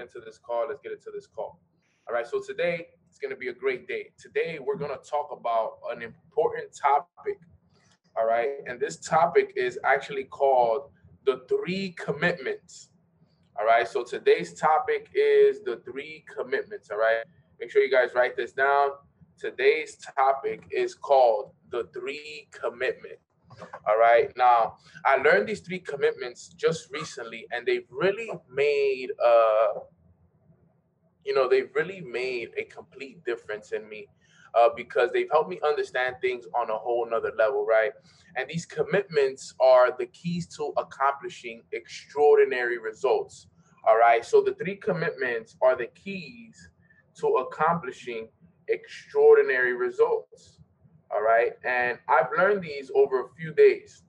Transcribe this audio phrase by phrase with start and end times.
[0.00, 0.66] into this call.
[0.68, 1.60] Let's get into this call.
[2.08, 2.26] All right.
[2.26, 4.10] So today it's going to be a great day.
[4.18, 7.38] Today we're going to talk about an important topic.
[8.16, 8.50] All right.
[8.66, 10.90] And this topic is actually called
[11.24, 12.88] the three commitments.
[13.58, 13.86] All right.
[13.86, 16.90] So today's topic is the three commitments.
[16.90, 17.24] All right.
[17.60, 18.90] Make sure you guys write this down.
[19.38, 23.18] Today's topic is called the three commitment.
[23.88, 24.32] All right.
[24.36, 29.80] Now, I learned these three commitments just recently, and they've really made uh
[31.24, 34.08] you know, they've really made a complete difference in me.
[34.52, 37.92] Uh, because they've helped me understand things on a whole nother level, right?
[38.34, 43.46] And these commitments are the keys to accomplishing extraordinary results.
[43.86, 44.24] All right.
[44.24, 46.68] So the three commitments are the keys
[47.20, 48.28] to accomplishing
[48.68, 50.59] extraordinary results.
[51.12, 51.52] All right.
[51.64, 54.02] And I've learned these over a few days.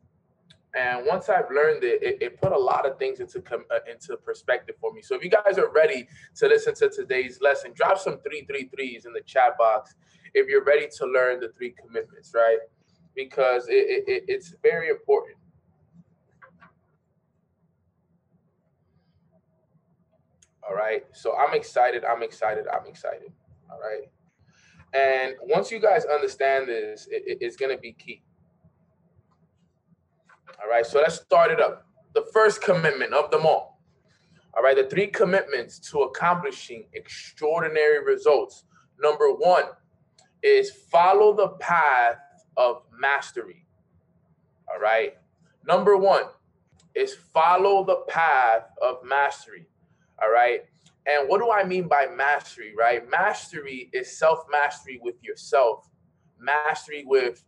[0.74, 3.80] And once I've learned it, it, it put a lot of things into com- uh,
[3.92, 5.02] into perspective for me.
[5.02, 8.70] So if you guys are ready to listen to today's lesson, drop some three three
[8.74, 9.96] threes in the chat box
[10.34, 12.60] if you're ready to learn the three commitments, right?
[13.16, 15.38] Because it, it, it's very important.
[20.68, 21.04] All right.
[21.12, 22.06] So I'm excited.
[22.06, 22.66] I'm excited.
[22.72, 23.34] I'm excited.
[23.70, 24.10] All right.
[24.94, 28.24] And once you guys understand this, it, it's going to be key.
[30.62, 31.86] All right, so let's start it up.
[32.14, 33.82] The first commitment of them all.
[34.56, 38.66] All right, the three commitments to accomplishing extraordinary results.
[39.00, 39.64] Number one
[40.44, 42.18] is follow the path
[42.58, 43.66] of mastery.
[44.72, 45.16] All right.
[45.66, 46.24] Number one
[46.96, 49.68] is follow the path of mastery.
[50.22, 50.62] All right.
[51.08, 53.10] And what do I mean by mastery, right?
[53.10, 55.90] Mastery is self mastery with yourself,
[56.40, 57.44] mastery with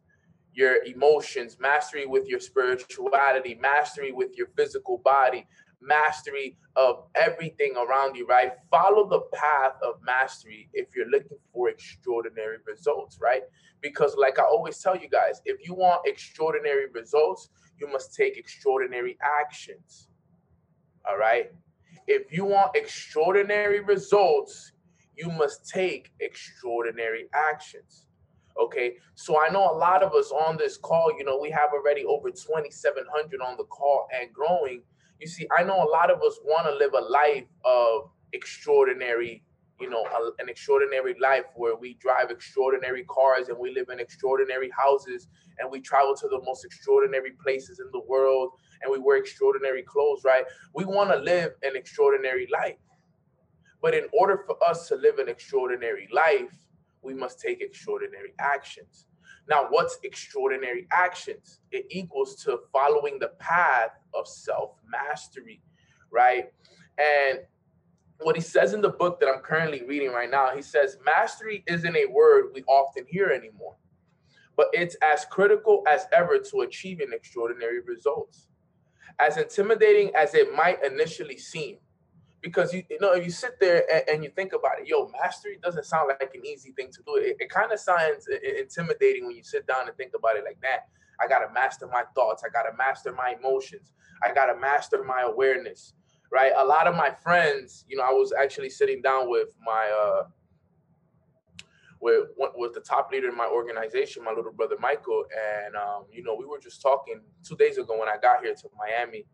[0.53, 5.47] your emotions, mastery with your spirituality, mastery with your physical body,
[5.81, 8.53] mastery of everything around you, right?
[8.71, 13.43] Follow the path of mastery if you're looking for extraordinary results, right?
[13.81, 17.49] Because, like I always tell you guys, if you want extraordinary results,
[17.79, 20.07] you must take extraordinary actions,
[21.07, 21.51] all right?
[22.07, 24.71] If you want extraordinary results,
[25.15, 28.05] you must take extraordinary actions.
[28.61, 31.71] Okay, so I know a lot of us on this call, you know, we have
[31.73, 34.83] already over 2,700 on the call and growing.
[35.19, 39.43] You see, I know a lot of us want to live a life of extraordinary,
[39.83, 43.99] you know, a, an extraordinary life where we drive extraordinary cars and we live in
[43.99, 45.27] extraordinary houses
[45.59, 48.51] and we travel to the most extraordinary places in the world
[48.81, 50.45] and we wear extraordinary clothes, right?
[50.73, 52.77] We want to live an extraordinary life.
[53.81, 56.55] But in order for us to live an extraordinary life,
[57.01, 59.07] we must take extraordinary actions.
[59.49, 61.59] Now, what's extraordinary actions?
[61.71, 65.61] It equals to following the path of self mastery,
[66.09, 66.45] right?
[66.97, 67.39] And
[68.21, 71.63] what he says in the book that I'm currently reading right now, he says, Mastery
[71.67, 73.75] isn't a word we often hear anymore,
[74.55, 78.47] but it's as critical as ever to achieving extraordinary results.
[79.19, 81.77] As intimidating as it might initially seem,
[82.41, 85.09] because you, you know if you sit there and, and, you think about it yo
[85.21, 87.15] mastery doesn't sound like an easy thing to do.
[87.15, 90.59] It, it kind of sounds intimidating when you sit down and think about it like
[90.61, 90.87] that.
[91.21, 92.43] I gotta master my thoughts.
[92.43, 93.93] I gotta master my emotions.
[94.23, 95.93] I gotta master my awareness
[96.33, 99.89] right a lot of my friends you know i was actually sitting down with my
[100.03, 100.23] uh
[102.01, 105.23] with with the top leader in my organization my little brother michael
[105.63, 108.55] and um, you know we were just talking two days ago when i got here
[108.55, 109.25] to miami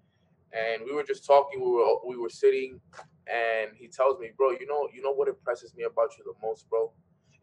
[0.51, 1.59] and we were just talking.
[1.59, 2.79] We were we were sitting,
[3.27, 6.33] and he tells me, "Bro, you know, you know what impresses me about you the
[6.45, 6.91] most, bro,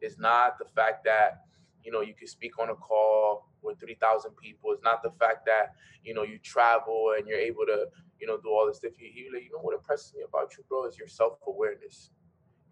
[0.01, 1.43] is not the fact that
[1.87, 4.73] you know you can speak on a call with three thousand people.
[4.73, 5.75] It's not the fact that
[6.05, 7.87] you know you travel and you're able to
[8.21, 8.93] you know do all this stuff.
[8.99, 12.11] You know what impresses me about you, bro, is your self awareness."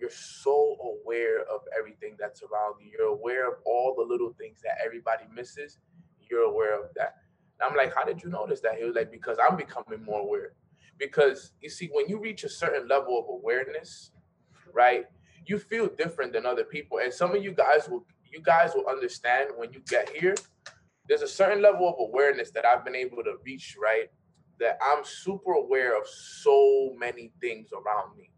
[0.00, 2.90] You're so aware of everything that's around you.
[2.90, 5.78] You're aware of all the little things that everybody misses.
[6.28, 7.14] You're aware of that
[7.60, 8.76] and I'm like, how did you notice that?
[8.76, 10.52] He was like, because I'm becoming more aware.
[10.98, 14.10] Because you see, when you reach a certain level of awareness,
[14.72, 15.06] right,
[15.46, 16.98] you feel different than other people.
[16.98, 20.34] And some of you guys will you guys will understand when you get here.
[21.08, 24.10] There's a certain level of awareness that I've been able to reach, right?
[24.60, 28.30] That I'm super aware of so many things around me,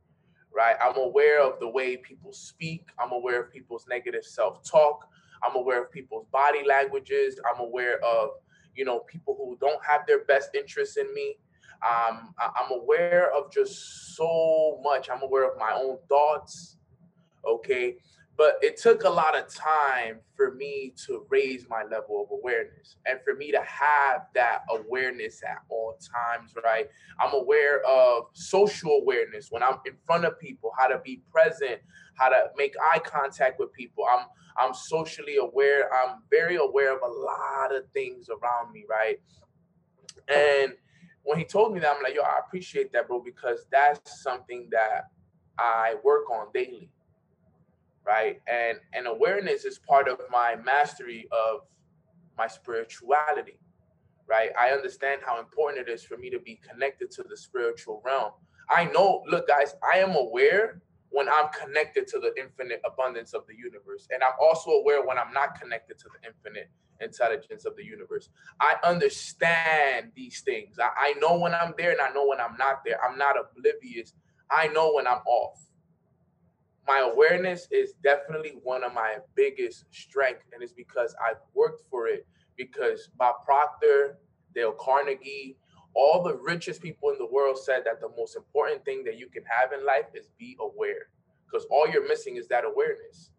[0.55, 0.77] right?
[0.83, 2.89] I'm aware of the way people speak.
[2.99, 5.09] I'm aware of people's negative self talk.
[5.43, 7.41] I'm aware of people's body languages.
[7.51, 8.31] I'm aware of
[8.77, 11.37] you know, people who don't have their best interests in me.
[11.83, 15.09] Um, I, I'm aware of just so much.
[15.11, 16.77] I'm aware of my own thoughts.
[17.45, 17.97] Okay.
[18.37, 22.97] But it took a lot of time for me to raise my level of awareness
[23.07, 26.89] and for me to have that awareness at all times right?
[27.21, 31.81] I'm aware of social awareness when i'm in front of people how to be present
[32.15, 34.05] how to make eye contact with people.
[34.11, 34.27] I'm
[34.59, 39.19] i'm socially aware i'm very aware of a lot of things around me right?
[40.29, 40.73] And
[41.23, 44.69] when he told me that i'm like yo i appreciate that bro because that's something
[44.71, 45.09] that
[45.59, 46.91] i work on daily
[48.07, 48.41] right?
[48.47, 51.61] And and awareness is part of my mastery of
[52.39, 53.59] my spirituality,
[54.29, 54.51] right?
[54.59, 58.33] I understand how important it is for me to be connected to the spiritual realm.
[58.71, 63.47] I know, look, guys, I am aware when I'm connected to the infinite abundance of
[63.47, 64.07] the universe.
[64.11, 66.69] And I'm also aware when I'm not connected to the infinite
[67.01, 68.29] intelligence of the universe.
[68.61, 70.79] I understand these things.
[70.79, 72.99] I, I know when I'm there and I know when I'm not there.
[73.03, 74.15] I'm not oblivious.
[74.51, 75.66] I know when I'm off
[76.87, 82.07] my awareness is definitely one of my biggest strengths, and it's because I've worked for
[82.07, 82.27] it.
[82.57, 84.19] Because Bob Proctor,
[84.55, 85.59] Dale Carnegie,
[85.95, 89.29] all the richest people in the world said that the most important thing that you
[89.29, 91.09] can have in life is be aware,
[91.45, 93.31] because all you're missing is that awareness.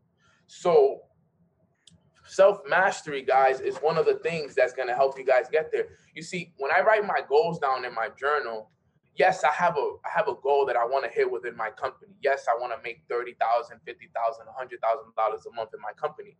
[0.48, 1.02] So,
[2.28, 5.88] self mastery, guys, is one of the things that's to help you guys get there.
[6.14, 8.72] You see, when I write my goals down in my journal,
[9.18, 11.70] yes, I have a I have a goal that I want to hit within my
[11.72, 12.14] company.
[12.22, 15.72] Yes, I want to make thirty thousand, fifty thousand, a hundred thousand dollars a month
[15.74, 16.38] in my company.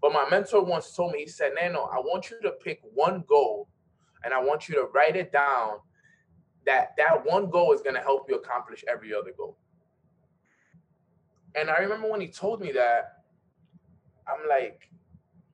[0.00, 3.22] But my mentor once told me, he said, Neno, I want you to pick one
[3.28, 3.68] goal
[4.24, 5.78] and I want you to write it down
[6.66, 9.56] that that one goal is going to help you accomplish every other goal.
[11.54, 13.22] And I remember when he told me that,
[14.26, 14.88] I'm like,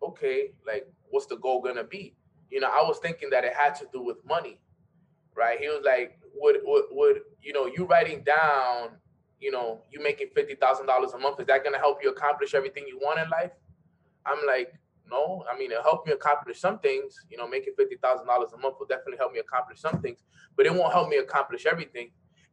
[0.03, 2.15] okay, like, what's the goal going to be?
[2.51, 4.59] You know, I was thinking that it had to do with money,
[5.35, 5.59] right?
[5.59, 8.91] He was like, would would, would you know you writing down
[9.41, 12.55] you know you making fifty thousand dollars a month is that to help you accomplish
[12.55, 13.53] everything you want in life?
[14.25, 14.73] I'm like
[15.09, 18.51] no i mean it'll help me accomplish some things you know making fifty thousand dollars
[18.53, 20.25] a month will definitely help me accomplish some things
[20.57, 22.11] but it won't help me accomplish everything.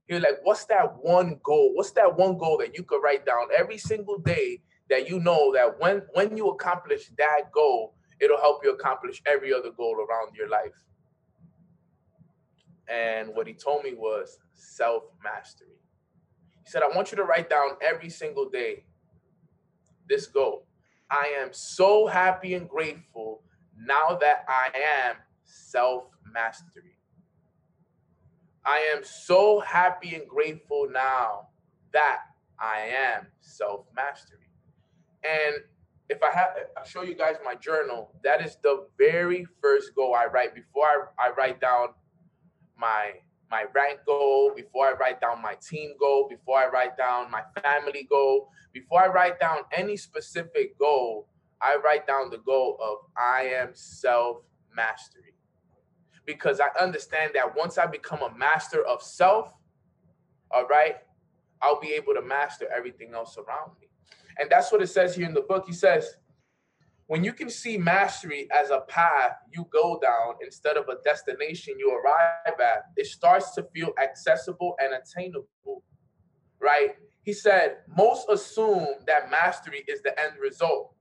[0.08, 1.74] You're like what's that one goal?
[1.74, 5.54] What's that one goal that you could write down every single day that you know
[5.54, 10.36] that when when you accomplish that goal it'll help you accomplish every other goal around
[10.36, 10.74] your life
[12.88, 15.80] and what he told me was self mastery.
[16.64, 18.86] He said, I want you to write down every single day
[20.08, 20.66] this goal.
[21.10, 23.44] I am so happy and grateful
[23.78, 24.70] now that I
[25.08, 26.98] am self mastery.
[28.66, 31.50] I am so happy and grateful now
[31.92, 32.20] that
[32.60, 34.40] I am self mastery.
[35.24, 35.56] And
[36.10, 38.12] if I have, I'll show you guys my journal.
[38.24, 41.90] That is the very first goal I write before I, I write down
[42.78, 43.12] my
[43.52, 47.44] my rank goal, before I write down my team goal, before I write down my
[47.62, 51.28] family goal, before I write down any specific goal,
[51.62, 54.38] I write down the goal of I am self
[54.76, 55.36] mastery.
[56.26, 59.54] Because I understand that once I become a master of self,
[60.50, 60.96] all right,
[61.62, 63.88] I'll be able to master everything else around me.
[64.40, 65.66] And that's what it says here in the book.
[65.68, 66.16] He says,
[67.08, 71.76] when you can see mastery as a path you go down instead of a destination
[71.78, 75.84] you arrive at, it starts to feel accessible and attainable,
[76.60, 76.96] right?
[77.24, 80.94] He said, most assume that mastery is the end result,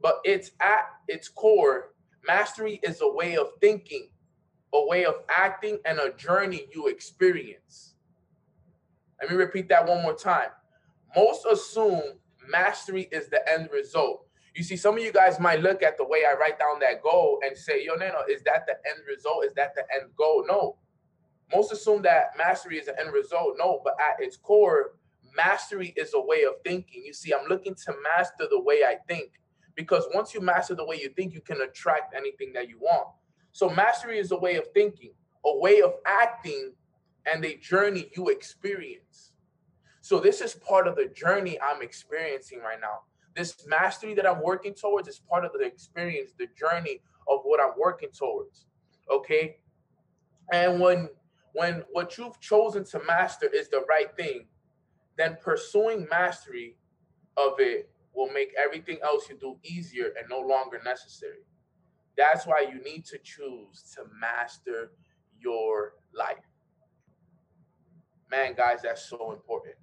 [0.00, 1.94] but it's at its core,
[2.26, 4.08] mastery is a way of thinking,
[4.74, 7.94] a way of acting, and a journey you experience.
[9.20, 10.48] Let me repeat that one more time.
[11.14, 12.02] Most assume
[12.48, 16.04] mastery is the end result, you see, some of you guys might look at the
[16.04, 19.44] way I write down that goal and say, yo, Neno, is that the end result?
[19.44, 20.44] Is that the end goal?
[20.46, 20.76] No.
[21.54, 23.54] Most assume that mastery is the end result.
[23.58, 24.92] No, but at its core,
[25.34, 27.02] mastery is a way of thinking.
[27.04, 29.32] You see, I'm looking to master the way I think
[29.74, 33.08] because once you master the way you think, you can attract anything that you want.
[33.52, 35.12] So, mastery is a way of thinking,
[35.44, 36.72] a way of acting,
[37.32, 39.32] and a journey you experience.
[40.00, 43.00] So, this is part of the journey I'm experiencing right now
[43.34, 47.60] this mastery that I'm working towards is part of the experience, the journey of what
[47.60, 48.66] I'm working towards.
[49.10, 49.56] Okay.
[50.52, 51.08] And when
[51.54, 54.46] when what you've chosen to master is the right thing,
[55.16, 56.76] then pursuing mastery
[57.36, 61.44] of it will make everything else you do easier and no longer necessary.
[62.16, 64.92] That's why you need to choose to master
[65.38, 66.36] your life.
[68.30, 69.76] Man, guys, that's so important.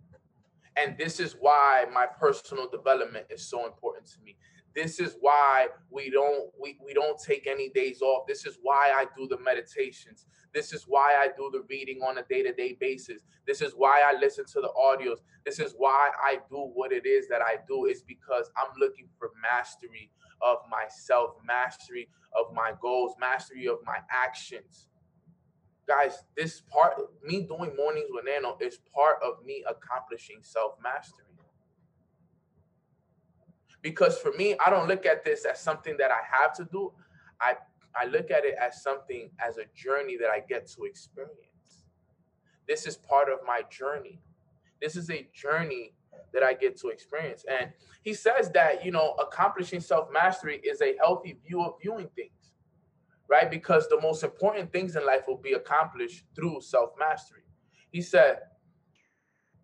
[0.77, 4.37] And this is why my personal development is so important to me.
[4.75, 8.27] This is why we don't we, we don't take any days off.
[8.27, 10.25] This is why I do the meditations.
[10.53, 13.23] This is why I do the reading on a day to day basis.
[13.47, 15.17] This is why I listen to the audios.
[15.45, 19.09] This is why I do what it is that I do, is because I'm looking
[19.17, 20.11] for mastery
[20.41, 22.07] of myself, mastery
[22.39, 24.88] of my goals, mastery of my actions.
[25.89, 26.93] Guys, this part,
[27.23, 31.25] me doing mornings with Neno is part of me accomplishing self mastery.
[33.81, 36.93] Because for me, I don't look at this as something that I have to do.
[37.41, 37.55] I
[37.99, 41.85] I look at it as something as a journey that I get to experience.
[42.67, 44.21] This is part of my journey.
[44.79, 45.95] This is a journey
[46.33, 47.45] that I get to experience.
[47.49, 47.71] And
[48.03, 52.38] he says that, you know, accomplishing self mastery is a healthy view of viewing things,
[53.29, 53.49] right?
[53.49, 57.43] Because the most important things in life will be accomplished through self mastery.
[57.91, 58.39] He said,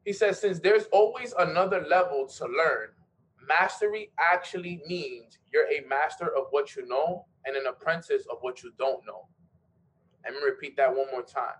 [0.05, 2.89] he says, since there's always another level to learn,
[3.47, 8.63] mastery actually means you're a master of what you know and an apprentice of what
[8.63, 9.27] you don't know.
[10.23, 11.55] Let me repeat that one more time.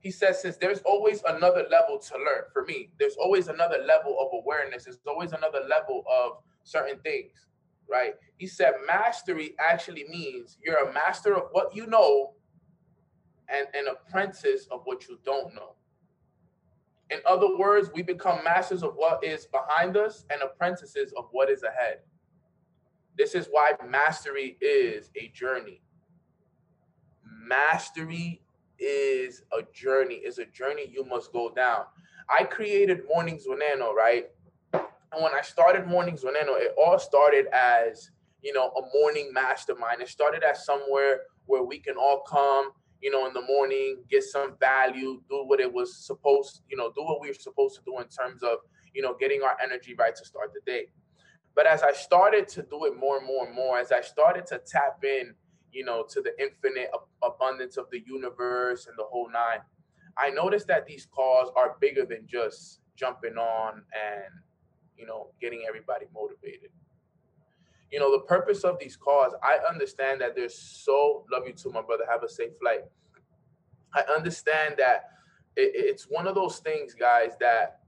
[0.00, 4.16] He says, since there's always another level to learn for me, there's always another level
[4.20, 7.46] of awareness, there's always another level of certain things,
[7.90, 8.14] right?
[8.36, 12.32] He said, mastery actually means you're a master of what you know
[13.48, 15.76] and an apprentice of what you don't know.
[17.10, 21.48] In other words, we become masters of what is behind us and apprentices of what
[21.48, 21.98] is ahead.
[23.16, 25.82] This is why mastery is a journey.
[27.24, 28.42] Mastery
[28.78, 31.84] is a journey, is a journey you must go down.
[32.28, 34.26] I created Mornings with Neno, right?
[35.18, 38.10] When I started Mornings with Neno, it all started as,
[38.42, 40.02] you know, a morning mastermind.
[40.02, 44.24] It started as somewhere where we can all come, you know, in the morning, get
[44.24, 47.82] some value, do what it was supposed, you know, do what we were supposed to
[47.86, 48.58] do in terms of,
[48.92, 50.88] you know, getting our energy right to start the day.
[51.54, 54.44] But as I started to do it more and more and more, as I started
[54.48, 55.34] to tap in,
[55.72, 56.90] you know, to the infinite
[57.22, 59.60] abundance of the universe and the whole nine,
[60.18, 64.34] I noticed that these calls are bigger than just jumping on and,
[64.98, 66.70] you know, getting everybody motivated.
[67.90, 71.70] You know, the purpose of these calls, I understand that there's so, love you too,
[71.70, 72.80] my brother, have a safe flight.
[73.94, 75.10] I understand that
[75.56, 77.80] it, it's one of those things, guys, that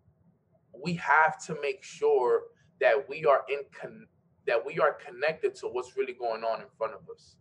[0.73, 2.43] we have to make sure
[2.81, 4.07] that we are in con-
[4.47, 7.37] that we are connected to what's really going on in front of us.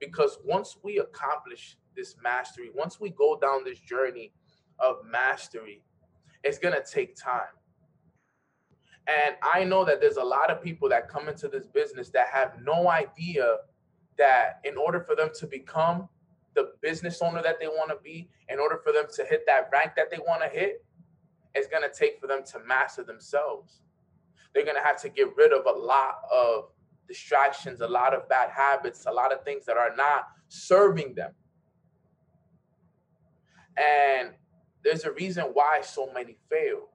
[0.00, 4.32] Because once we accomplish this mastery, once we go down this journey
[4.78, 5.82] of mastery,
[6.44, 7.52] it's to take time.
[9.08, 12.28] And I know that there's a lot of people that come into this business that
[12.32, 13.58] have no idea
[14.18, 16.08] that in order for them to become
[16.54, 19.68] the business owner that they want to be, in order for them to hit that
[19.72, 20.84] rank that they want to hit,
[21.54, 23.80] it's going to take for them to master themselves
[24.56, 26.70] they're going to have to get rid of a lot of
[27.06, 31.32] distractions, a lot of bad habits, a lot of things that are not serving them.
[33.76, 34.30] And
[34.82, 36.88] there's a reason why so many fail.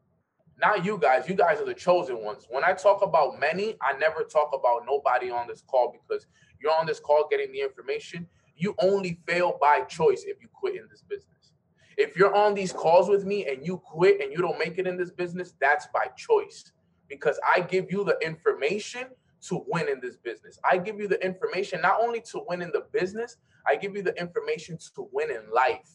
[0.61, 2.45] Not you guys, you guys are the chosen ones.
[2.47, 6.27] When I talk about many, I never talk about nobody on this call because
[6.61, 8.27] you're on this call getting the information.
[8.55, 11.53] You only fail by choice if you quit in this business.
[11.97, 14.85] If you're on these calls with me and you quit and you don't make it
[14.85, 16.71] in this business, that's by choice
[17.09, 19.07] because I give you the information
[19.47, 20.59] to win in this business.
[20.69, 24.03] I give you the information not only to win in the business, I give you
[24.03, 25.89] the information to win in life,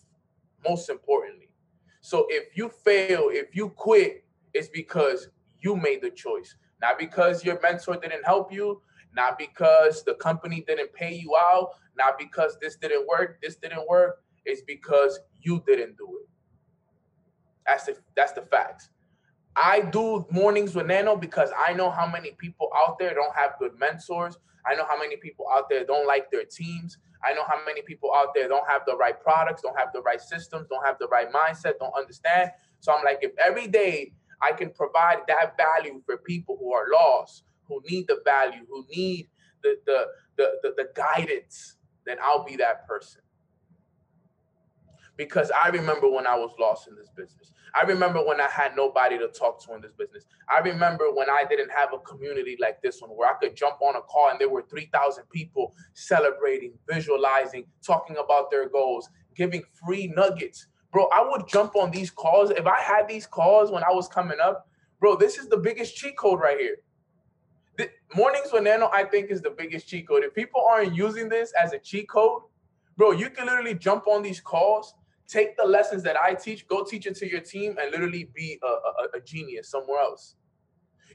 [0.68, 1.50] most importantly.
[2.00, 4.25] So if you fail, if you quit,
[4.56, 5.28] it's because
[5.60, 8.80] you made the choice, not because your mentor didn't help you,
[9.14, 13.86] not because the company didn't pay you out, not because this didn't work, this didn't
[13.86, 14.22] work.
[14.46, 16.28] It's because you didn't do it.
[17.66, 18.88] That's the that's the facts.
[19.56, 23.58] I do mornings with Neno because I know how many people out there don't have
[23.58, 24.38] good mentors.
[24.66, 26.98] I know how many people out there don't like their teams.
[27.24, 30.02] I know how many people out there don't have the right products, don't have the
[30.02, 32.50] right systems, don't have the right mindset, don't understand.
[32.80, 36.86] So I'm like, if every day I can provide that value for people who are
[36.92, 39.28] lost, who need the value, who need
[39.62, 43.22] the the the, the, the guidance, then I'll be that person
[45.16, 47.52] because I remember when I was lost in this business.
[47.74, 50.26] I remember when I had nobody to talk to in this business.
[50.48, 53.80] I remember when I didn't have a community like this one where I could jump
[53.80, 59.62] on a call and there were 3,000 people celebrating, visualizing, talking about their goals, giving
[59.84, 60.66] free nuggets.
[60.92, 62.50] Bro, I would jump on these calls.
[62.50, 64.68] If I had these calls when I was coming up,
[65.00, 66.76] bro, this is the biggest cheat code right here.
[67.76, 70.24] The, Mornings with Neno, I think, is the biggest cheat code.
[70.24, 72.42] If people aren't using this as a cheat code,
[72.96, 74.94] bro, you can literally jump on these calls
[75.28, 78.58] take the lessons that I teach, go teach it to your team, and literally be
[78.62, 80.36] a, a, a genius somewhere else.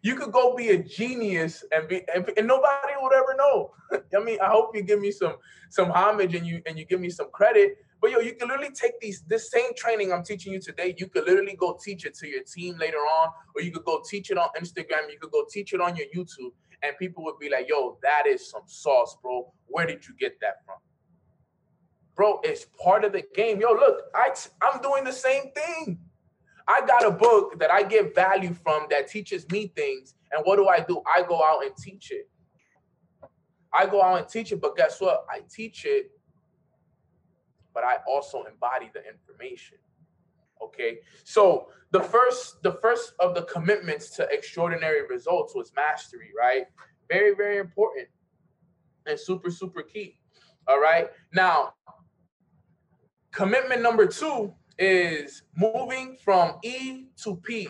[0.04, 3.72] You could go be a genius and be and, and nobody would ever know.
[4.18, 5.36] I mean, I hope you give me some
[5.70, 7.78] some homage and you and you give me some credit.
[8.02, 10.96] But yo, you can literally take these this same training I'm teaching you today.
[10.98, 14.02] You could literally go teach it to your team later on, or you could go
[14.10, 15.12] teach it on Instagram.
[15.12, 18.26] You could go teach it on your YouTube, and people would be like, "Yo, that
[18.26, 19.54] is some sauce, bro.
[19.68, 20.78] Where did you get that from?"
[22.16, 23.62] Bro, it's part of the game.
[23.62, 26.00] Yo, look, I I'm doing the same thing.
[26.68, 30.16] I got a book that I get value from that teaches me things.
[30.32, 31.02] And what do I do?
[31.06, 32.30] I go out and teach it.
[33.74, 35.26] I go out and teach it, but guess what?
[35.30, 36.12] I teach it,
[37.74, 39.78] but I also embody the information.
[40.64, 41.00] Okay.
[41.24, 46.66] So the first, the first of the commitments to extraordinary results was mastery, right?
[47.10, 48.08] Very, very important
[49.06, 50.18] and super, super key.
[50.68, 51.10] All right.
[51.34, 51.74] Now,
[53.32, 57.70] commitment number two is moving from E to P.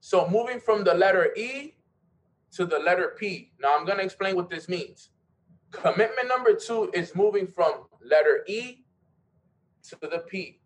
[0.00, 1.74] So moving from the letter E
[2.52, 3.52] to the letter P.
[3.60, 5.10] Now I'm going to explain what this means.
[5.70, 8.79] Commitment number two is moving from letter E
[9.88, 10.60] to the P.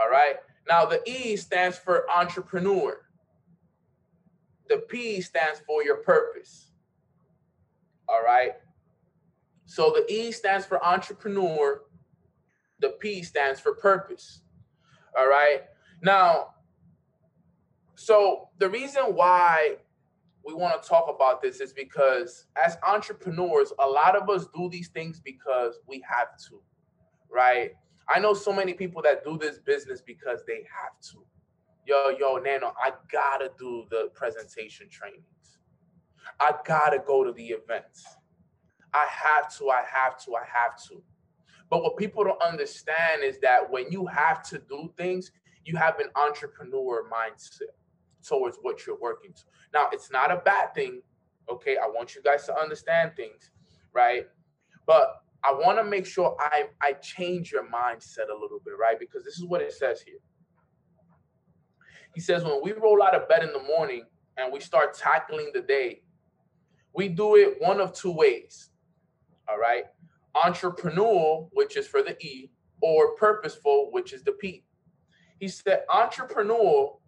[0.00, 0.36] All right.
[0.68, 3.00] Now the E stands for entrepreneur.
[4.68, 6.70] The P stands for your purpose.
[8.08, 8.52] All right.
[9.64, 11.82] So the E stands for entrepreneur.
[12.80, 14.40] The P stands for purpose.
[15.16, 15.62] All right.
[16.02, 16.54] Now,
[17.94, 19.76] so the reason why
[20.44, 24.70] we want to talk about this is because as entrepreneurs, a lot of us do
[24.70, 26.62] these things because we have to,
[27.30, 27.72] right?
[28.08, 31.24] I know so many people that do this business because they have to.
[31.86, 35.24] Yo, yo, Neno, I gotta do the presentation trainings.
[36.40, 38.04] I gotta go to the events.
[38.94, 41.02] I have to, I have to, I have to.
[41.70, 45.30] But what people don't understand is that when you have to do things,
[45.64, 47.74] you have an entrepreneur mindset
[48.26, 49.42] towards what you're working to.
[49.74, 51.02] Now, it's not a bad thing.
[51.50, 51.76] Okay.
[51.76, 53.50] I want you guys to understand things,
[53.92, 54.26] right?
[54.86, 58.98] But I want to make sure I, I change your mindset a little bit, right?
[58.98, 60.18] Because this is what it says here.
[62.14, 64.04] He says, when we roll out of bed in the morning
[64.36, 66.02] and we start tackling the day,
[66.94, 68.70] we do it one of two ways.
[69.48, 69.84] All right
[70.36, 74.64] entrepreneurial, which is for the E, or purposeful, which is the P.
[75.40, 77.00] He said entrepreneurial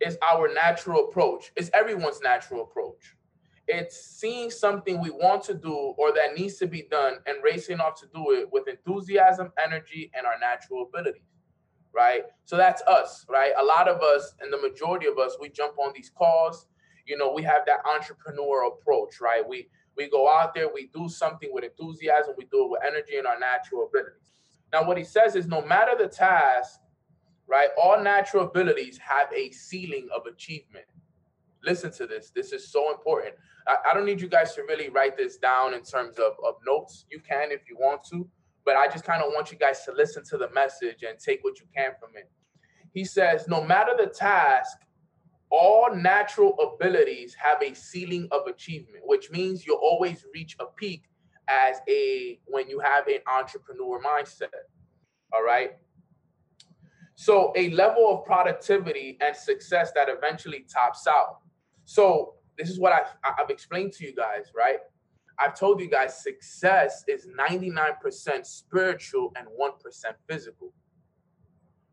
[0.00, 1.52] is our natural approach.
[1.56, 3.16] It's everyone's natural approach.
[3.72, 7.80] It's seeing something we want to do or that needs to be done and racing
[7.80, 11.22] off to do it with enthusiasm, energy, and our natural abilities.
[11.94, 12.22] Right.
[12.44, 13.52] So that's us, right?
[13.60, 16.66] A lot of us, and the majority of us, we jump on these calls.
[17.06, 19.46] You know, we have that entrepreneurial approach, right?
[19.46, 23.18] We we go out there, we do something with enthusiasm, we do it with energy
[23.18, 24.32] and our natural abilities.
[24.72, 26.80] Now, what he says is no matter the task,
[27.46, 30.86] right, all natural abilities have a ceiling of achievement.
[31.64, 32.30] Listen to this.
[32.34, 33.34] This is so important.
[33.66, 36.54] I, I don't need you guys to really write this down in terms of, of
[36.66, 37.06] notes.
[37.10, 38.28] You can if you want to,
[38.64, 41.42] but I just kind of want you guys to listen to the message and take
[41.42, 42.30] what you can from it.
[42.92, 44.78] He says, no matter the task,
[45.50, 51.04] all natural abilities have a ceiling of achievement, which means you'll always reach a peak
[51.48, 54.48] as a when you have an entrepreneur mindset.
[55.32, 55.72] All right.
[57.14, 61.41] So a level of productivity and success that eventually tops out.
[61.92, 63.02] So this is what I,
[63.38, 64.78] I've explained to you guys, right?
[65.38, 70.72] I've told you guys success is 99% spiritual and 1% physical.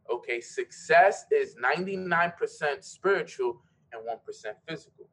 [0.09, 5.09] Okay, success is 99% spiritual and 1% physical.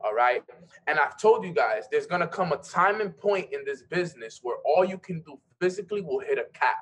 [0.00, 0.42] All right.
[0.86, 3.82] And I've told you guys there's going to come a time and point in this
[3.82, 6.76] business where all you can do physically will hit a cap.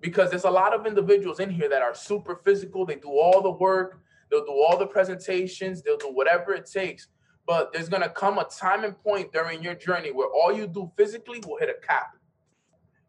[0.00, 2.84] Because there's a lot of individuals in here that are super physical.
[2.84, 4.01] They do all the work,
[4.32, 7.06] they'll do all the presentations, they'll do whatever it takes.
[7.46, 10.66] But there's going to come a time and point during your journey where all you
[10.66, 12.16] do physically will hit a cap.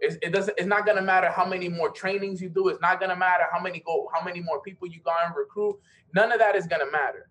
[0.03, 0.57] It's, it doesn't.
[0.57, 2.67] It's not gonna matter how many more trainings you do.
[2.67, 5.79] It's not gonna matter how many go, how many more people you go and recruit.
[6.13, 7.29] None of that is gonna matter.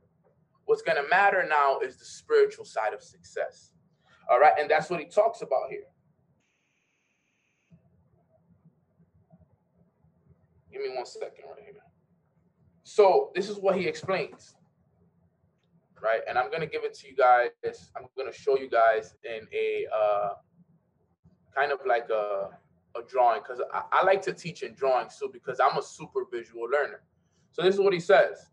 [0.65, 3.73] What's gonna matter now is the spiritual side of success.
[4.31, 5.83] All right, and that's what he talks about here.
[10.73, 11.92] Give me one second right here.
[12.95, 14.55] So this is what he explains.
[16.03, 17.49] Right, and I'm gonna give it to you guys.
[17.97, 20.31] I'm gonna show you guys in a uh,
[21.57, 22.51] kind of like a
[22.95, 26.27] a drawing because I, I, like to teach in drawings too because I'm a super
[26.31, 27.03] visual learner.
[27.53, 28.51] So this is what he says.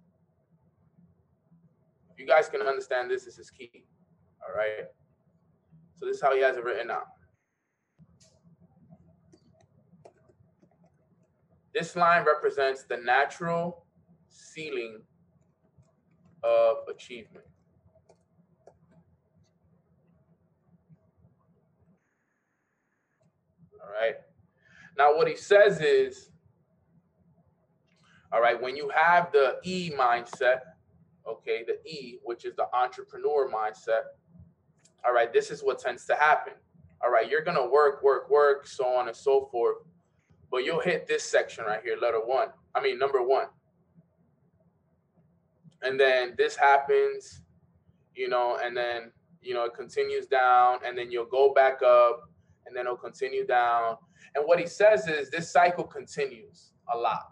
[2.17, 3.83] You guys can understand this, this is key.
[4.41, 4.85] All right.
[5.95, 7.07] So this is how he has it written out.
[11.73, 13.83] This line represents the natural
[14.39, 15.01] ceiling
[16.43, 17.45] of achievement.
[23.81, 24.15] All right.
[24.97, 26.29] Now, what he says is,
[28.31, 30.59] all right, when you have the E mindset,
[31.27, 34.03] okay, the E, which is the entrepreneur mindset,
[35.05, 36.53] all right, this is what tends to happen.
[37.01, 39.77] All right, you're gonna work, work, work, so on and so forth,
[40.51, 42.49] but you'll hit this section right here, letter one.
[42.75, 43.47] I mean, number one.
[45.81, 47.41] And then this happens,
[48.15, 49.11] you know, and then,
[49.41, 52.29] you know, it continues down, and then you'll go back up,
[52.65, 53.95] and then it'll continue down.
[54.35, 57.23] And what he says is this cycle continues a lot.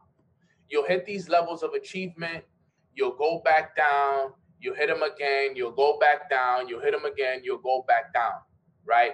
[0.70, 2.44] You'll hit these levels of achievement,
[2.96, 7.06] you'll go back down, you'll hit them again, you'll go back down, you'll hit them
[7.06, 8.34] again, you'll go back down,
[8.86, 9.14] right?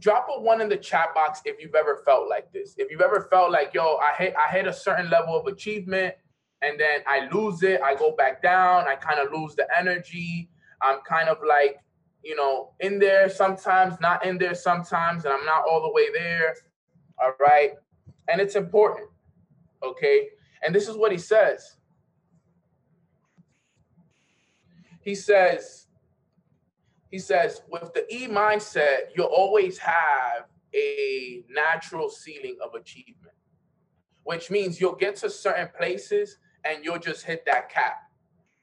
[0.00, 2.74] drop a one in the chat box if you've ever felt like this.
[2.78, 6.14] If you've ever felt like, yo, I hit I hit a certain level of achievement
[6.62, 10.48] and then I lose it, I go back down, I kind of lose the energy.
[10.82, 11.78] I'm kind of like,
[12.22, 16.06] you know, in there sometimes, not in there sometimes, and I'm not all the way
[16.12, 16.54] there.
[17.22, 17.72] All right.
[18.28, 19.08] And it's important.
[19.82, 20.28] Okay.
[20.62, 21.76] And this is what he says.
[25.00, 25.86] He says,
[27.10, 33.34] he says, with the E mindset, you'll always have a natural ceiling of achievement,
[34.24, 38.02] which means you'll get to certain places and you'll just hit that cap.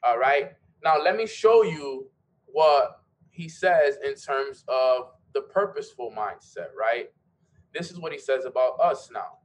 [0.04, 0.52] All right.
[0.84, 2.08] Now, let me show you
[2.46, 7.10] what he says in terms of the purposeful mindset, right?
[7.74, 9.40] This is what he says about us now,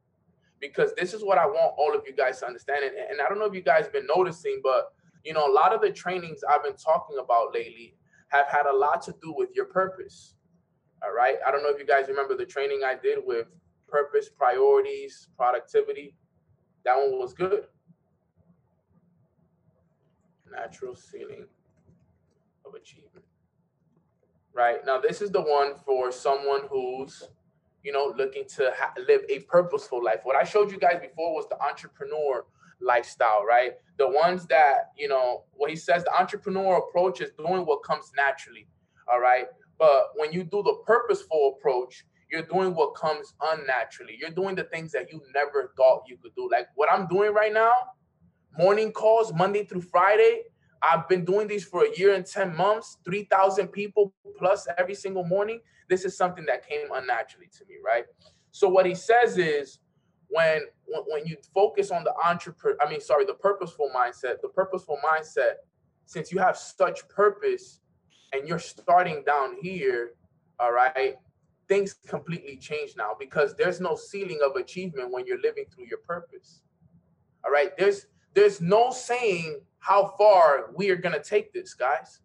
[0.60, 2.84] because this is what I want all of you guys to understand.
[2.84, 4.92] And, and I don't know if you guys been noticing, but
[5.24, 7.94] you know, a lot of the trainings I've been talking about lately
[8.28, 10.34] have had a lot to do with your purpose.
[11.02, 11.36] All right.
[11.46, 13.46] I don't know if you guys remember the training I did with
[13.88, 16.14] purpose, priorities, productivity.
[16.84, 17.64] That one was good.
[20.50, 21.46] Natural ceiling
[22.64, 23.24] of achievement.
[24.54, 24.84] Right.
[24.84, 27.22] Now, this is the one for someone who's,
[27.82, 30.20] you know, looking to ha- live a purposeful life.
[30.24, 32.44] What I showed you guys before was the entrepreneur
[32.80, 33.74] lifestyle, right?
[33.98, 38.10] The ones that, you know, what he says, the entrepreneur approach is doing what comes
[38.16, 38.66] naturally,
[39.12, 39.46] all right?
[39.78, 44.16] But when you do the purposeful approach, you're doing what comes unnaturally.
[44.20, 46.48] You're doing the things that you never thought you could do.
[46.50, 47.72] Like what I'm doing right now,
[48.56, 50.42] morning calls Monday through Friday.
[50.82, 55.24] I've been doing these for a year and 10 months, 3,000 people plus every single
[55.24, 55.60] morning.
[55.88, 58.04] This is something that came unnaturally to me, right?
[58.52, 59.80] So what he says is
[60.28, 60.62] when
[61.06, 65.56] when you focus on the entrepreneur, I mean, sorry, the purposeful mindset, the purposeful mindset,
[66.06, 67.80] since you have such purpose
[68.32, 70.14] and you're starting down here,
[70.58, 71.16] all right,
[71.68, 75.98] things completely change now because there's no ceiling of achievement when you're living through your
[75.98, 76.62] purpose.
[77.44, 82.20] All right, there's there's no saying how far we are gonna take this, guys.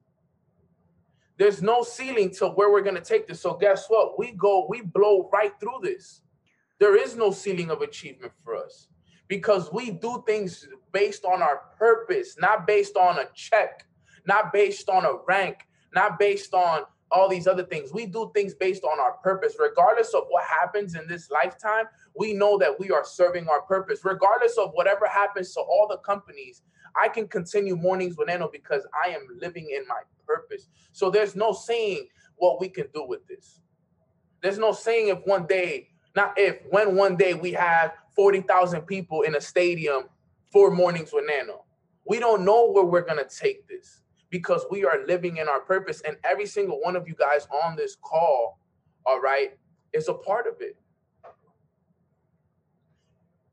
[1.38, 3.42] There's no ceiling to where we're gonna take this.
[3.42, 4.20] So guess what?
[4.20, 6.22] We go, we blow right through this.
[6.80, 8.88] There is no ceiling of achievement for us
[9.28, 13.86] because we do things based on our purpose, not based on a check,
[14.28, 15.58] not based on a rank,
[15.96, 17.94] not based on all these other things.
[17.94, 19.56] We do things based on our purpose.
[19.60, 21.86] Regardless of what happens in this lifetime,
[22.18, 24.00] we know that we are serving our purpose.
[24.04, 26.64] Regardless of whatever happens to all the companies,
[27.00, 30.68] I can continue mornings with Neno because I am living in my purpose.
[30.92, 33.62] So there's no saying what we can do with this.
[34.42, 39.22] There's no saying if one day not if, when one day we have 40,000 people
[39.24, 40.04] in a stadium
[40.52, 41.64] for mornings with Neno.
[42.06, 44.03] We don't know where we're going to take this
[44.34, 46.02] because we are living in our purpose.
[46.02, 48.58] And every single one of you guys on this call,
[49.06, 49.52] all right,
[49.94, 50.76] is a part of it.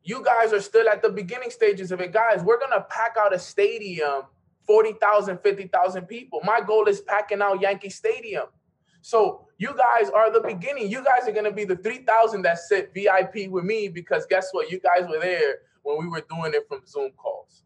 [0.02, 2.14] You guys are still at the beginning stages of it.
[2.14, 4.22] Guys, we're going to pack out a stadium,
[4.66, 6.40] 40,000, 50,000 people.
[6.44, 8.46] My goal is packing out Yankee Stadium.
[9.02, 10.90] So you guys are the beginning.
[10.90, 14.70] You guys are gonna be the 3,000 that sit VIP with me because guess what?
[14.70, 17.62] You guys were there when we were doing it from Zoom calls.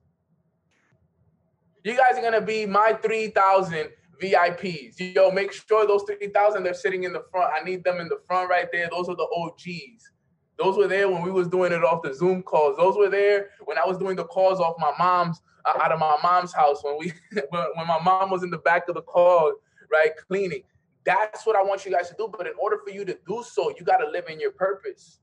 [1.85, 5.15] You guys are gonna be my 3,000 VIPs.
[5.15, 7.53] Yo, make sure those 3,000 they're sitting in the front.
[7.55, 8.89] I need them in the front right there.
[8.91, 10.11] Those are the OGs.
[10.59, 12.79] Those were there when we was doing it off the Zoom calls.
[12.79, 15.99] Those were there when I was doing the calls off my mom's uh, out of
[15.99, 17.13] my mom's house when we
[17.51, 19.53] when, when my mom was in the back of the call,
[19.91, 20.63] right, cleaning.
[21.05, 22.29] That's what I want you guys to do.
[22.35, 25.19] But in order for you to do so, you got to live in your purpose.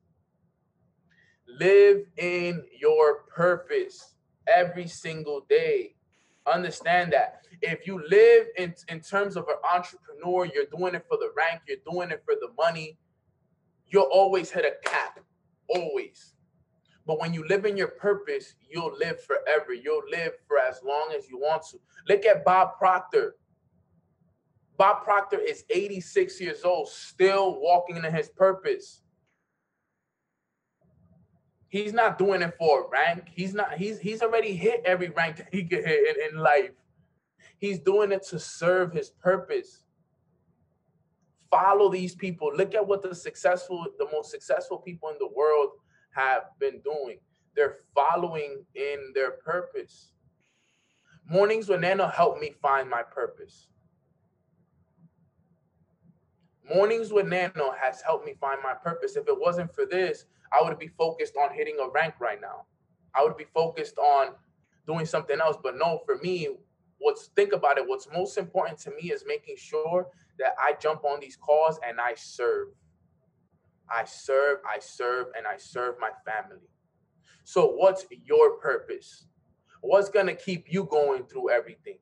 [1.47, 4.13] Live in your purpose
[4.47, 5.95] every single day.
[6.45, 7.41] Understand that.
[7.61, 11.61] If you live in, in terms of an entrepreneur, you're doing it for the rank,
[11.67, 12.97] you're doing it for the money,
[13.87, 15.19] you'll always hit a cap.
[15.69, 16.33] Always.
[17.05, 19.73] But when you live in your purpose, you'll live forever.
[19.73, 21.77] You'll live for as long as you want to.
[22.07, 23.35] Look at Bob Proctor.
[24.77, 29.00] Bob Proctor is 86 years old, still walking in his purpose.
[31.71, 33.29] He's not doing it for a rank.
[33.33, 36.71] He's not, he's he's already hit every rank that he could hit in, in life.
[37.59, 39.83] He's doing it to serve his purpose.
[41.49, 42.51] Follow these people.
[42.53, 45.69] Look at what the successful, the most successful people in the world
[46.13, 47.19] have been doing.
[47.55, 50.11] They're following in their purpose.
[51.25, 53.69] Mornings with Neno helped me find my purpose.
[56.73, 59.15] Mornings with Neno has helped me find my purpose.
[59.15, 62.65] If it wasn't for this, I would be focused on hitting a rank right now.
[63.15, 64.35] I would be focused on
[64.87, 65.57] doing something else.
[65.61, 66.49] But no, for me,
[66.99, 70.07] what's think about it, what's most important to me is making sure
[70.39, 72.69] that I jump on these calls and I serve.
[73.89, 76.69] I serve, I serve, and I serve my family.
[77.43, 79.25] So, what's your purpose?
[79.81, 81.97] What's to keep you going through everything?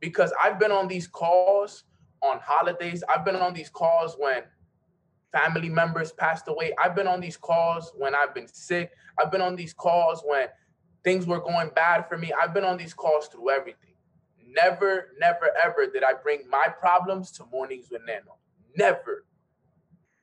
[0.00, 1.84] Because I've been on these calls
[2.22, 4.42] on holidays, I've been on these calls when
[5.32, 9.40] family members passed away, I've been on these calls when I've been sick, I've been
[9.40, 10.48] on these calls when
[11.04, 12.32] things were going bad for me.
[12.32, 13.94] I've been on these calls through everything.
[14.46, 18.36] Never, never, ever did I bring my problems to mornings with Neno.
[18.76, 19.24] Never.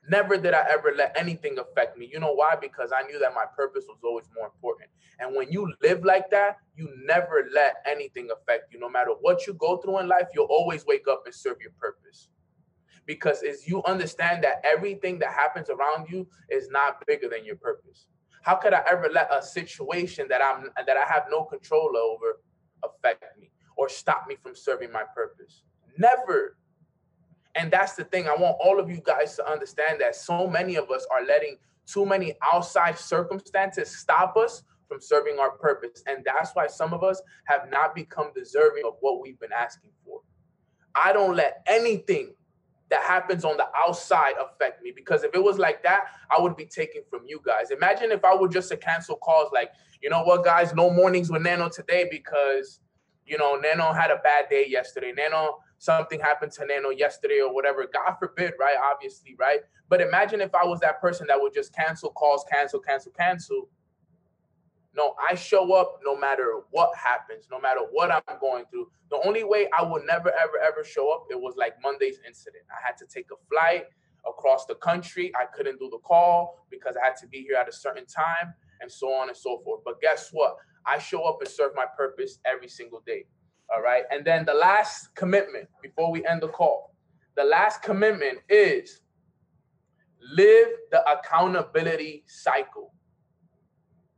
[0.09, 2.09] Never did I ever let anything affect me.
[2.11, 2.55] You know why?
[2.59, 4.89] Because I knew that my purpose was always more important.
[5.19, 8.79] And when you live like that, you never let anything affect you.
[8.79, 11.71] No matter what you go through in life, you'll always wake up and serve your
[11.79, 12.29] purpose.
[13.07, 17.55] Because as you understand that everything that happens around you is not bigger than your
[17.55, 18.05] purpose.
[18.43, 22.39] How could I ever let a situation that I'm that I have no control over
[22.83, 25.63] affect me or stop me from serving my purpose?
[25.97, 26.57] Never.
[27.55, 28.27] And that's the thing.
[28.27, 31.57] I want all of you guys to understand that so many of us are letting
[31.87, 36.03] too many outside circumstances stop us from serving our purpose.
[36.07, 39.91] And that's why some of us have not become deserving of what we've been asking
[40.05, 40.21] for.
[40.95, 42.33] I don't let anything
[42.89, 46.55] that happens on the outside affect me because if it was like that, I would
[46.55, 47.71] be taking from you guys.
[47.71, 49.71] Imagine if I were just to cancel calls like,
[50.01, 52.79] you know what, guys, no mornings with Neno today because,
[53.25, 55.11] you know, Neno had a bad day yesterday.
[55.11, 57.85] Neno something happened to Neno yesterday or whatever.
[57.91, 58.75] God forbid, right?
[58.91, 59.59] Obviously, right?
[59.89, 63.69] But imagine if I was that person that would just cancel calls, cancel, cancel, cancel.
[64.97, 68.89] No, I show up no matter what happens, no matter what I'm going through.
[69.11, 72.63] The only way I would never, ever, ever show up, it was like Monday's incident.
[72.71, 73.85] I had to take a flight
[74.27, 75.31] across the country.
[75.35, 78.55] I couldn't do the call because I had to be here at a certain time
[78.81, 79.81] and so on and so forth.
[79.85, 80.57] But guess what?
[80.87, 83.27] I show up and serve my purpose every single day.
[83.71, 84.03] All right.
[84.09, 86.95] And then the last commitment before we end the call,
[87.35, 89.01] the last commitment is
[90.35, 92.93] live the accountability cycle.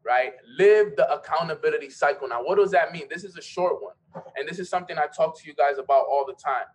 [0.06, 0.34] Right?
[0.58, 2.28] Live the accountability cycle.
[2.28, 3.04] Now, what does that mean?
[3.10, 3.94] This is a short one.
[4.38, 6.66] And this is something I talk to you guys about all the time.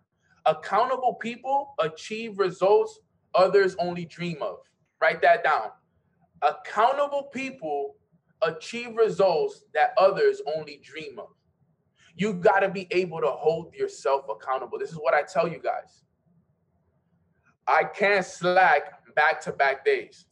[0.45, 2.99] Accountable people achieve results
[3.35, 4.57] others only dream of.
[5.01, 5.69] Write that down.
[6.41, 7.95] Accountable people
[8.41, 11.27] achieve results that others only dream of.
[12.15, 14.79] You got to be able to hold yourself accountable.
[14.79, 16.03] This is what I tell you guys.
[17.67, 20.25] I can't slack back to back days.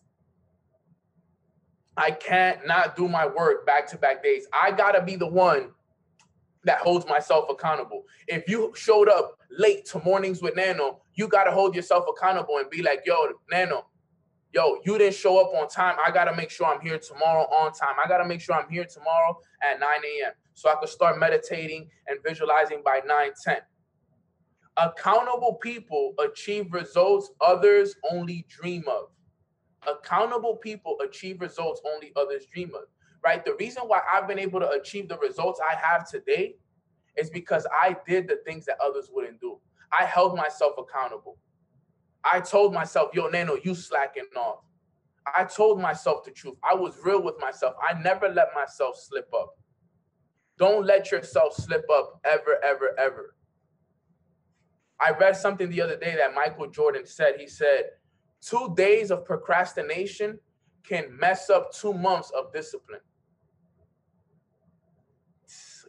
[1.98, 4.48] I can't not do my work back to back days.
[4.52, 5.72] I got to be the one
[6.64, 8.04] that holds myself accountable.
[8.28, 12.58] If you showed up late to mornings with Neno, you got to hold yourself accountable
[12.58, 13.84] and be like, yo, Neno,
[14.54, 15.98] yo, you didn't show up on time.
[16.04, 17.96] I got to make sure I'm here tomorrow on time.
[18.04, 20.32] I got to make sure I'm here tomorrow at 9 a.m.
[20.54, 23.58] so I could start meditating and visualizing by 9 10.
[24.78, 29.10] Accountable people achieve results others only dream of.
[29.88, 32.84] Accountable people achieve results only others dream of.
[33.24, 33.43] Right?
[33.43, 36.56] The reason why I've been able to achieve the results I have today
[37.15, 39.60] is because I did the things that others wouldn't do.
[39.91, 41.38] I held myself accountable.
[42.24, 44.60] I told myself, yo, Neno, you slacking off.
[45.36, 46.56] I told myself the truth.
[46.63, 47.76] I was real with myself.
[47.82, 49.58] I never let myself slip up.
[50.58, 53.36] Don't let yourself slip up ever, ever, ever.
[55.00, 57.36] I read something the other day that Michael Jordan said.
[57.39, 57.89] He said,
[58.46, 60.40] two days of procrastination
[60.84, 63.00] can mess up two months of discipline.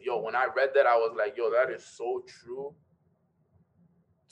[0.01, 2.75] Yo, when I read that, I was like, yo, that is so true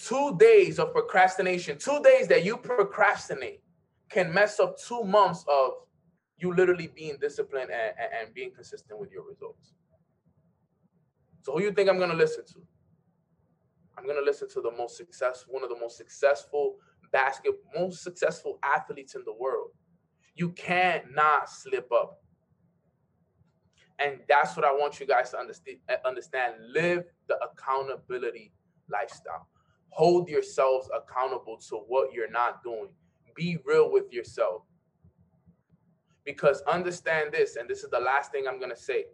[0.03, 3.61] two days of procrastination, two days that you procrastinate
[4.09, 5.71] can mess up two months of
[6.37, 9.73] you literally being disciplined and, and, being consistent with your results.
[11.41, 12.61] So who you think I'm gonna listen to?
[13.97, 16.75] I'm gonna listen to the most successful, one of the most successful
[17.13, 19.69] basket, most successful athletes in the world.
[20.35, 22.19] You can't not slip up.
[23.99, 25.77] And that's what I want you guys to understand.
[26.03, 26.55] Understand.
[26.73, 28.51] Live the accountability
[28.89, 29.47] lifestyle.
[29.89, 32.89] Hold yourselves accountable to what you're not doing.
[33.35, 34.63] Be real with yourself.
[36.25, 39.05] Because understand this, and this is the last thing I'm going to say.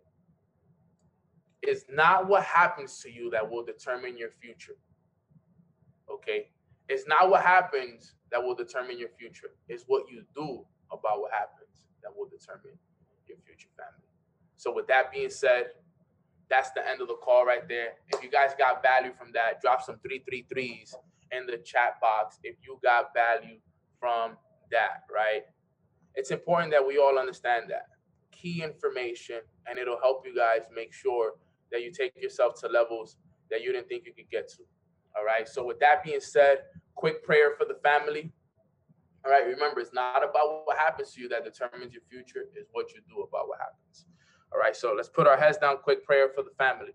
[1.61, 4.77] It's not what happens to you that will determine your future.
[6.09, 6.49] Okay?
[6.89, 9.51] It's not what happens that will determine your future.
[9.67, 12.77] It's what you do about what happens that will determine
[13.27, 14.09] your future family.
[14.57, 15.67] So, with that being said,
[16.49, 17.93] that's the end of the call right there.
[18.09, 20.95] If you guys got value from that, drop some 333s
[21.31, 23.59] in the chat box if you got value
[23.99, 24.31] from
[24.71, 25.43] that, right?
[26.15, 27.83] It's important that we all understand that
[28.31, 31.33] key information and it'll help you guys make sure
[31.71, 33.17] that you take yourself to levels
[33.51, 34.63] that you didn't think you could get to.
[35.17, 35.47] All right.
[35.47, 36.59] So, with that being said,
[36.99, 38.29] quick prayer for the family.
[39.25, 39.45] All right.
[39.45, 42.99] Remember, it's not about what happens to you that determines your future, it's what you
[43.07, 44.05] do about what happens.
[44.51, 44.75] All right.
[44.75, 45.77] So, let's put our heads down.
[45.77, 46.91] Quick prayer for the family.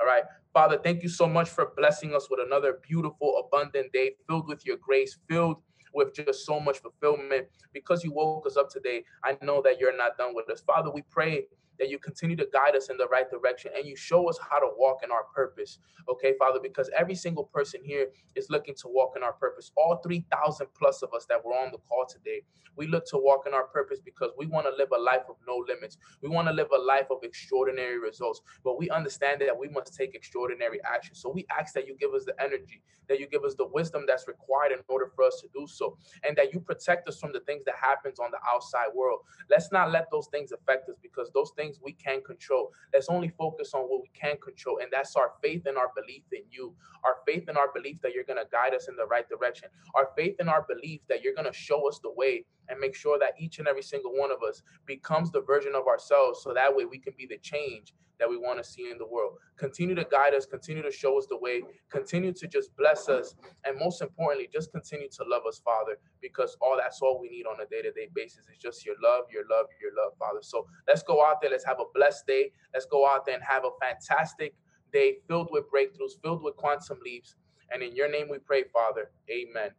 [0.00, 0.24] All right.
[0.52, 4.66] Father, thank you so much for blessing us with another beautiful, abundant day filled with
[4.66, 5.58] your grace, filled
[5.92, 7.46] with just so much fulfillment.
[7.72, 10.62] Because you woke us up today, I know that you're not done with us.
[10.66, 11.44] Father, we pray
[11.78, 14.58] that you continue to guide us in the right direction and you show us how
[14.58, 15.78] to walk in our purpose.
[16.08, 19.72] Okay, Father, because every single person here is looking to walk in our purpose.
[19.76, 22.42] All 3,000 plus of us that were on the call today,
[22.76, 25.36] we look to walk in our purpose because we want to live a life of
[25.46, 25.96] no limits.
[26.22, 29.94] We want to live a life of extraordinary results, but we understand that we must
[29.94, 31.14] take extraordinary action.
[31.14, 34.04] So we ask that you give us the energy, that you give us the wisdom
[34.06, 37.32] that's required in order for us to do so, and that you protect us from
[37.32, 39.20] the things that happens on the outside world.
[39.50, 42.70] Let's not let those things affect us because those things things we can control.
[42.92, 44.78] Let's only focus on what we can control.
[44.78, 46.74] And that's our faith and our belief in you.
[47.04, 49.68] Our faith and our belief that you're going to guide us in the right direction.
[49.94, 52.94] Our faith and our belief that you're going to show us the way and make
[52.94, 56.52] sure that each and every single one of us becomes the version of ourselves so
[56.54, 59.36] that way we can be the change that we want to see in the world.
[59.56, 63.34] Continue to guide us, continue to show us the way, continue to just bless us,
[63.64, 67.44] and most importantly, just continue to love us, Father, because all that's all we need
[67.44, 70.38] on a day-to-day basis is just your love, your love, your love, Father.
[70.42, 72.52] So let's go out there, let's have a blessed day.
[72.72, 74.54] Let's go out there and have a fantastic
[74.92, 77.34] day filled with breakthroughs, filled with quantum leaps.
[77.72, 79.10] And in your name we pray, Father.
[79.28, 79.70] Amen.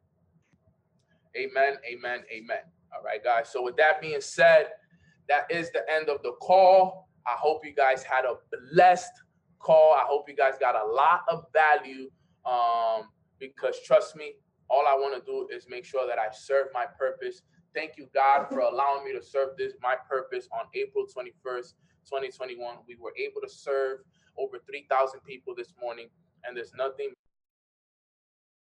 [1.38, 1.78] Amen.
[1.90, 2.24] Amen.
[2.34, 2.75] Amen.
[2.96, 3.50] All right, guys.
[3.52, 4.68] So with that being said,
[5.28, 7.10] that is the end of the call.
[7.28, 8.36] I hope you guys had a
[8.72, 9.12] blessed
[9.60, 9.94] call.
[9.94, 12.10] I hope you guys got a lot of value.
[12.46, 14.36] Um, because trust me,
[14.70, 17.42] all I want to do is make sure that I serve my purpose.
[17.74, 21.74] Thank you, God, for allowing me to serve this my purpose on April 21st,
[22.06, 22.78] 2021.
[22.88, 24.00] We were able to serve
[24.38, 26.08] over 3,000 people this morning,
[26.46, 27.12] and there's nothing